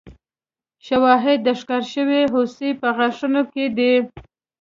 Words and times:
شواهد 0.85 1.39
د 1.43 1.47
ښکار 1.59 1.83
شوې 1.93 2.21
هوسۍ 2.33 2.71
په 2.81 2.87
غاښونو 2.97 3.41
کې 3.53 3.65
دي. 3.77 3.93